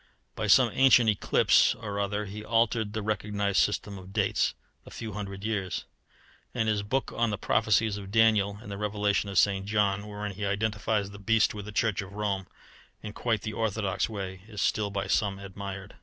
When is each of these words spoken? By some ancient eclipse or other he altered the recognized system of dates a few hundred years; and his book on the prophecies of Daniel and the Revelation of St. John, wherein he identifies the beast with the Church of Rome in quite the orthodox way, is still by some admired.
By 0.35 0.47
some 0.47 0.71
ancient 0.73 1.11
eclipse 1.11 1.75
or 1.75 1.99
other 1.99 2.25
he 2.25 2.43
altered 2.43 2.93
the 2.93 3.03
recognized 3.03 3.59
system 3.59 3.99
of 3.99 4.11
dates 4.11 4.55
a 4.83 4.89
few 4.89 5.13
hundred 5.13 5.43
years; 5.43 5.85
and 6.55 6.67
his 6.67 6.81
book 6.81 7.11
on 7.15 7.29
the 7.29 7.37
prophecies 7.37 7.97
of 7.97 8.09
Daniel 8.09 8.57
and 8.63 8.71
the 8.71 8.79
Revelation 8.79 9.29
of 9.29 9.37
St. 9.37 9.63
John, 9.67 10.07
wherein 10.07 10.31
he 10.31 10.43
identifies 10.43 11.11
the 11.11 11.19
beast 11.19 11.53
with 11.53 11.65
the 11.65 11.71
Church 11.71 12.01
of 12.01 12.13
Rome 12.13 12.47
in 13.03 13.13
quite 13.13 13.43
the 13.43 13.53
orthodox 13.53 14.09
way, 14.09 14.41
is 14.47 14.59
still 14.59 14.89
by 14.89 15.05
some 15.05 15.37
admired. 15.37 15.93